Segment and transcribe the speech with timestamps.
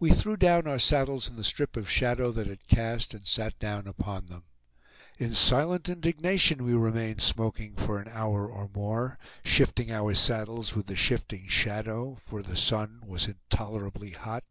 [0.00, 3.56] We threw down our saddles in the strip of shadow that it cast, and sat
[3.60, 4.46] down upon them.
[5.16, 10.88] In silent indignation we remained smoking for an hour or more, shifting our saddles with
[10.88, 14.42] the shifting shadow, for the sun was intolerably hot.